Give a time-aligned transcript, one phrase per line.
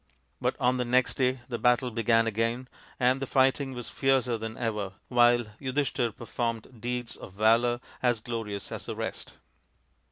[0.41, 2.67] But on the next day the battle began again,
[2.99, 8.71] and the fighting was fiercer than ever, while Yudhishthir performed deeds of valour as glorious
[8.71, 9.35] as the rest.